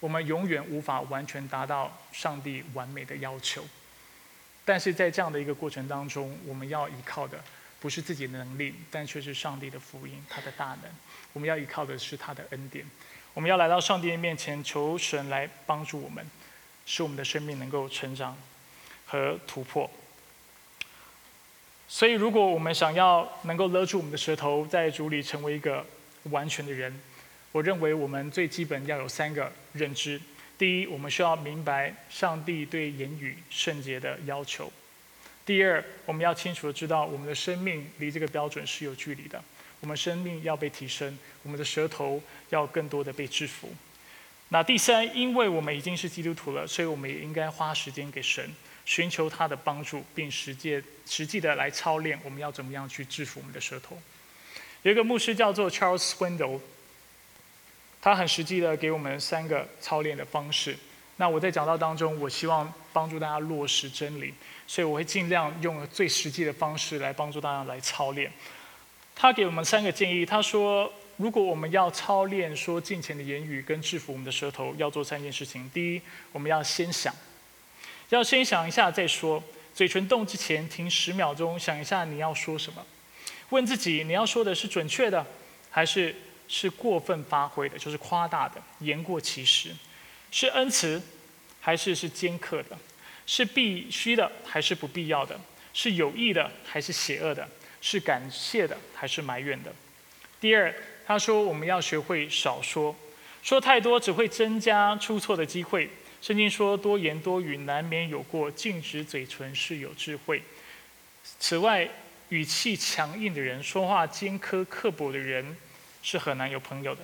[0.00, 3.64] 我们永远无法完全达到上帝完美的要求，
[4.64, 7.42] 但是在这样的一个过程当中，我们要依靠的
[7.80, 10.90] 不是自己的能力，但却是上帝的福音，他的大能。
[11.32, 12.84] 我们要依靠的是他的恩典。
[13.38, 16.28] 我们要来到上帝的面前，求神来帮助我们，
[16.84, 18.36] 使我们的生命能够成长
[19.06, 19.88] 和突破。
[21.86, 25.86] 所以，如果我们想要能够勒住我们的舌头，在主里成为一个
[26.24, 26.92] 完全的人。
[27.52, 30.20] 我认为我们最基本要有三个认知：
[30.58, 34.64] 第一，我们需要明白上帝对言语圣洁的要求；
[35.46, 39.40] 第二，我们要清楚的知道我们的生命离这个标准是有距离的，
[39.80, 43.72] 我们生命要被提升，我们的舌头要更多的被制服。
[44.48, 48.50] 那第三，因为我们已经是基督徒了，所以我们也应该花时间给神，
[48.84, 54.00] 寻求他的帮助，并实践实际的来操练我们要怎么样去制服我们的舌头。
[54.82, 56.60] 有一个牧师叫做 Charles Swindoll。
[58.00, 60.78] 他很实际的给我们三个操练的方式。
[61.16, 64.32] 那我在讲道当中，我希望帮助大家落实真理，
[64.68, 68.32] 所以我会尽量用最实际的方式来帮助大家来操练。
[69.20, 75.68] 他给我们三个建议，他说，如果我们要操练说敬虔的言语跟制服我们的舌头，要做三件事情。
[75.74, 76.00] 第一，
[76.30, 77.12] 我们要先想，
[78.10, 79.42] 要先想一下再说，
[79.74, 82.86] 嘴唇动之前停十秒钟，想一下你要说什么，
[83.48, 85.26] 问自己你要说的是准确的，
[85.68, 86.14] 还是？
[86.50, 89.70] 是过分发挥的，就是夸大的，言过其实；
[90.30, 90.98] 是恩慈，
[91.60, 92.74] 还是是尖刻的；
[93.26, 95.36] 是必须的，还是不必要的；
[95.74, 97.46] 是有益的，还是邪恶的；
[97.80, 99.72] 是感谢的，还是埋怨的。
[100.40, 100.74] 第二，
[101.06, 102.94] 他说我们要学会少说，
[103.42, 105.88] 说太多只会增加出错的机会。
[106.20, 110.42] 圣经说多言多语难免有过，禁止嘴唇是有智慧。
[111.38, 111.88] 此外，
[112.28, 115.56] 语气强硬的人，说话尖刻刻薄的人。
[116.00, 117.02] 是很难有朋友的，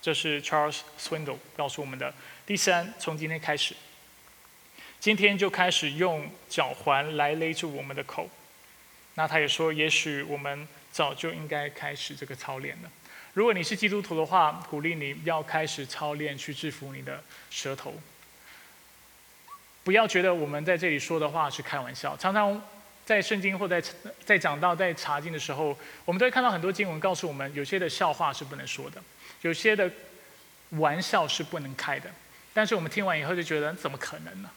[0.00, 2.12] 这是 Charles Swindoll 告诉我们的。
[2.44, 3.74] 第三，从今天开始，
[5.00, 8.28] 今天就开始用脚环来勒住我们的口。
[9.16, 12.90] 那他也说，也许我们早就应该开始这个操练了。
[13.34, 17.92] 如果你是基督徒的话，鼓励你要开始操练去制服你的舌头。
[19.82, 22.62] 不要觉得我们在这里说的话是开玩笑，常常。
[23.06, 23.80] 在圣经或在
[24.24, 29.00] 在讲到在查经的时候，我们都会看到很多经文告诉我们，有些的笑话是不能说的，
[29.42, 29.88] 有些的
[30.70, 32.10] 玩笑是不能开的。
[32.52, 34.50] 但是我们听完以后就觉得怎么可能呢？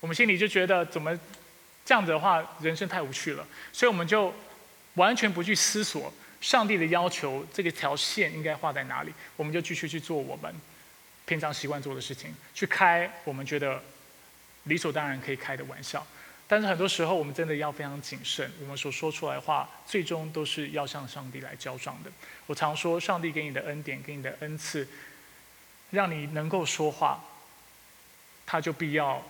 [0.00, 1.16] 我们心里就觉得怎么
[1.88, 3.48] 这样子的话，人生太无趣了。
[3.72, 4.30] 所以我们就
[4.96, 10.54] 完全不去思索上帝的要求，这个条线应该画在哪里，我们就继续去做我们
[11.24, 13.82] 平常习惯做的事情，去开我们觉得
[14.64, 16.06] 理所当然可以开的玩笑。
[16.46, 18.52] 但是很多时候，我们真的要非常谨慎。
[18.60, 22.12] 我们所说出来的话，最终都是要向上帝来交账的。
[22.46, 24.86] 我常说，上帝给你的恩典、给你的恩赐，
[25.88, 27.24] 让你能够说话，
[28.44, 29.22] 他就必要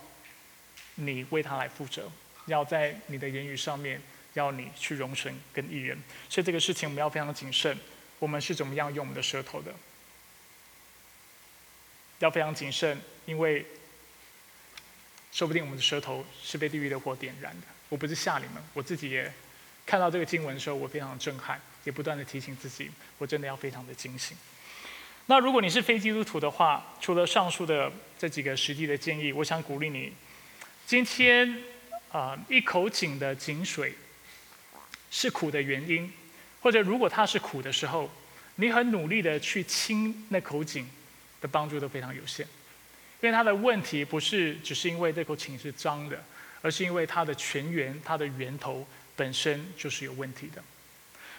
[0.96, 2.10] 你为他来负责，
[2.48, 4.02] 要在你的言语上面
[4.34, 5.96] 要你去容神跟艺人。
[6.28, 7.78] 所以这个事情我们要非常谨慎，
[8.18, 9.72] 我们是怎么样用我们的舌头的？
[12.18, 13.64] 要非常谨慎，因为
[15.30, 17.66] 说不定我们的舌头是被地狱的火点燃的。
[17.88, 19.32] 我不是吓你们，我自己也
[19.86, 24.36] 看到这个经文的时候，我非常震撼，也不断的提醒自己，我真的要非常的警醒。
[25.26, 30.12] 那如果你是非基督徒的话，除了上述的这几个实际的建议，我想鼓励你，
[30.86, 31.62] 今天
[32.10, 33.94] 啊一口井的井水
[35.10, 36.12] 是苦的原因，
[36.60, 38.10] 或者如果它是苦的时候，
[38.56, 40.88] 你很努力的去清那口井。
[41.40, 42.44] 的帮助都非常有限，
[43.20, 46.20] 因为它的问题不是只是因为这口井是脏的，
[46.60, 48.84] 而是因为它的泉源、它的源头
[49.14, 50.60] 本身就是有问题的。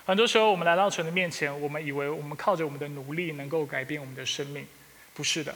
[0.06, 4.66] 很多时候，我们来到神的面前，我们以为我们靠着我们的努力能够改变我们的生命，
[5.14, 5.54] 不是的，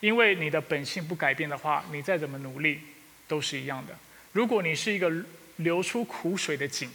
[0.00, 2.80] 因为你的本性不改变的话，你再怎么努力
[3.28, 3.96] 都是一样的。
[4.38, 5.12] 如果你是一个
[5.56, 6.88] 流出苦水的井，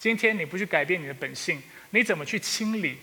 [0.00, 2.98] 今天你不去改变你的本性，你怎么去清理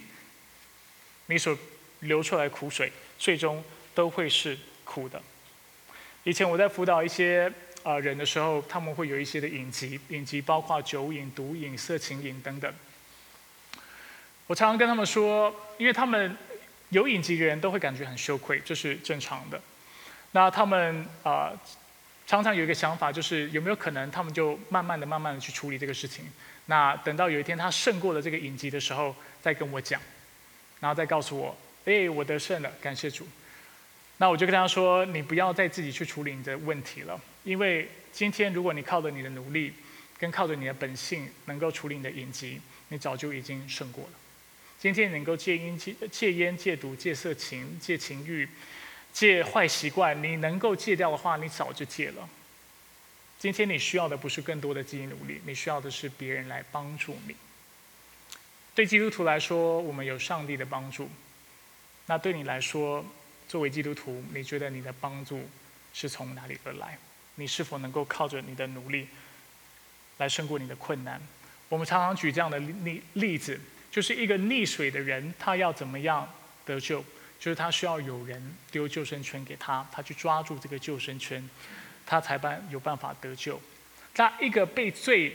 [1.28, 1.58] 你所
[2.02, 2.92] 流出来苦水？
[3.18, 3.64] 最终
[3.96, 5.22] 都会是苦的。
[6.26, 7.50] 以前我在辅导一些
[7.82, 12.74] 啊人的时候，他们会有一些的隐疾，隐疾包括酒瘾、毒瘾、色情瘾等等。
[14.48, 16.36] 我常常跟他们说，因为他们
[16.90, 19.62] 有隐疾的人都会感觉很羞愧，这是正常的。
[20.34, 21.54] 那他们啊
[22.30, 26.24] 常常有一个想法，就是有没有可能他们就慢慢的、慢慢的去处理这个事情？
[26.68, 30.00] 那等到有一天他胜过了这个隐疾的时候，再跟我讲，
[30.80, 31.58] 然后再告诉我。
[31.86, 33.28] 哎，我得胜了，感谢主。
[34.18, 39.74] 那我就跟他说：“你不要再自己去处理你的问题了，因为今天如果你靠着你的努力，
[40.20, 44.12] 跟靠着你的本性能够处理你的隐疾，你早就已经胜过了。
[44.78, 48.48] 今天能够戒烟、戒戒烟、戒毒、戒色情、戒情欲、
[49.14, 52.30] 戒坏习惯，你能够戒掉的话，你早就戒了。
[53.38, 57.36] 今天你需要的不是更多的积极努力，你需要的是别人来帮助你。
[58.76, 61.10] 对基督徒来说，我们有上帝的帮助。”
[62.08, 63.06] 那对你来说，
[63.48, 65.48] 作为基督徒，你觉得你的帮助
[65.94, 66.98] 是从哪里而来？
[67.36, 69.08] 你是否能够靠着你的努力
[70.18, 71.22] 来胜过你的困难？
[71.70, 73.60] 我们常常举这样的例例子，
[73.92, 76.28] 就是一个溺水的人，他要怎么样
[76.66, 77.04] 得救？
[77.40, 81.50] 就是他需要有人丢救生圈给他，他去抓住这个救生圈，
[82.06, 83.60] 他才办有办法得救。
[84.16, 85.34] 那一个被罪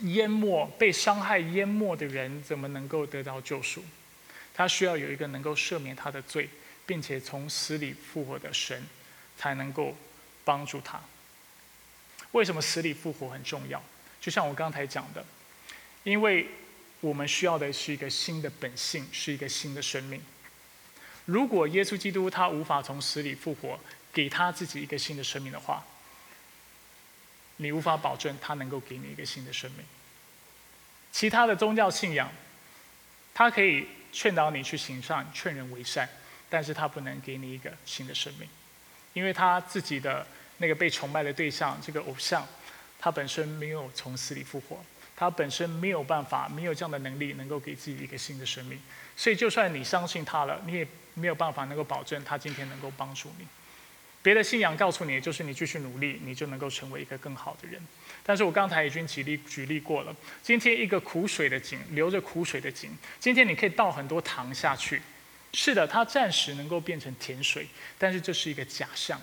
[0.00, 3.84] 淹没、被伤害淹没的人，怎么能够得到救赎？
[4.54, 6.48] 他需要有一个能够赦免他的罪，
[6.86, 8.82] 并且从死里复活的神，
[9.36, 9.94] 才能够
[10.44, 10.98] 帮助他。
[12.30, 13.82] 为什么死里复活很重要？
[14.18, 15.22] 就像我刚才讲的，
[16.04, 16.46] 因为
[17.00, 20.22] 我们需要的是一个新的本性，是一个新的生命。
[21.32, 23.80] 如果耶稣基督他无法从死里复活，
[24.12, 25.82] 给他自己一个新的生命的话，
[27.56, 29.86] 你无法保证他能够给你一个新的生命。
[31.10, 32.30] 其他的宗教信仰，
[33.32, 33.86] 它可以。
[34.14, 36.06] 劝导你去行善，劝人为善，
[36.50, 38.46] 但是他不能给你一个新的生命，
[39.14, 40.26] 因为他自己的
[40.58, 42.46] 那个被崇拜的对象，这个偶像，
[42.98, 44.84] 他本身没有从死里复活，
[45.22, 48.76] 他本身没有办法，没有这样的能力，能够给自己一个新的生命，
[49.16, 53.46] 所以就算你相信他了，你也没有办法能够保证他今天能够帮助你。
[54.20, 57.80] 别的信仰告诉你，就是你继续努力，你就能够成为一个更好的人。
[58.24, 60.12] 但是我刚才已经举例举例过了。
[60.42, 65.00] 今天一个苦水的井，流着苦水的井，今天你可以倒很多糖下去，
[65.52, 69.20] 是的，它暂时能够变成甜水，但是这是一个假象，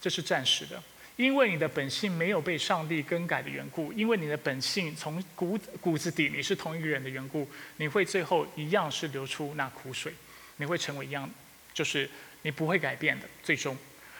[0.00, 0.82] 这是暂时的，
[1.16, 10.12] 因为你的本性没有被上帝更改的缘故，因为你的本性从骨骨子底你是同一个人的缘故，你会最后一样是流出那苦水，
[10.56, 11.30] 你会成为一样，
[11.72, 12.10] 就是
[12.42, 13.76] 你不会改变的，最终。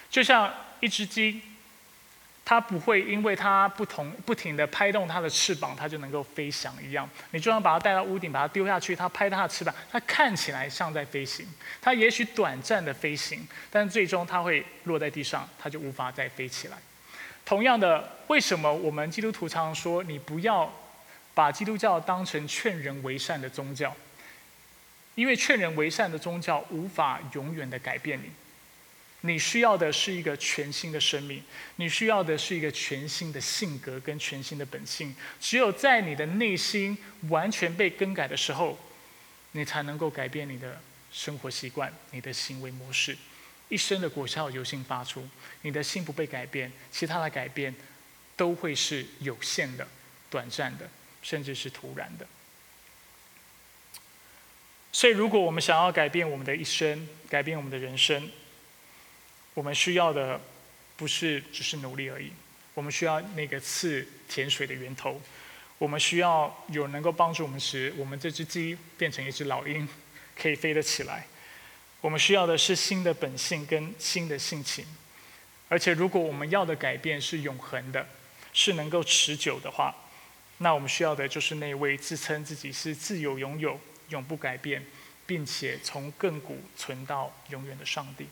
[0.09, 1.41] 就像一只鸡，
[2.45, 7.09] 它不会因为它不同不停的拍动它的翅膀，它就能够飞翔一样。
[7.31, 11.47] 你就算把它带到屋顶，把它丢下去，它拍它的翅膀，它看起来像在飞行。
[11.81, 16.77] 它也许短暂的飞行，但最终它会落在地上，它就无法再飞起来。
[17.47, 20.71] 同样的，为什么我们基督徒常说你不要
[21.33, 23.95] 把基督教当成劝人为善的宗教？
[25.15, 28.31] 因为劝人为善的宗教无法永远的改变你。
[29.27, 31.43] 你需要的是一个全新的生命，
[31.77, 35.17] 你需要的是一个全新的性格跟全新的本性。
[35.41, 36.97] 只有在你的内心
[37.31, 38.79] 完全被更改的时候，
[39.53, 40.79] 你才能够改变你的
[41.11, 43.17] 生活习惯、你的行为模式，
[43.71, 45.27] 一生的果效由心发出。
[45.63, 47.75] 你的心不被改变，其他的改变
[48.37, 49.89] 都会是有限的、
[50.29, 50.87] 短暂的，
[51.23, 52.27] 甚至是突然的。
[54.93, 58.31] 所以，如果我们想要改变我们的一生，改变我们的人生，
[59.55, 60.41] 我们需要的
[60.97, 62.31] 不是只是努力而已。
[62.75, 65.21] 我们需要那个赐甜水的源头，
[65.79, 69.89] 我们需要有能够帮助我们使我们这只鸡变成一只老鹰，
[70.37, 71.27] 可以飞得起来。
[72.01, 74.85] 我们需要的是新的本性跟新的性情。
[75.69, 78.07] 而且，如果我们要的改变是永恒的，
[78.53, 79.95] 是能够持久的话，
[80.59, 83.81] 那我们需要的就是那位自称自己是自由拥有。
[84.11, 84.85] 永不改变，
[85.27, 88.27] 并且从亘古存到永远的上帝，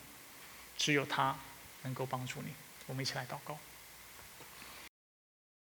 [0.83, 1.33] 只有他
[1.83, 2.53] 能够帮助你。
[2.87, 3.57] 我们一起来祷告。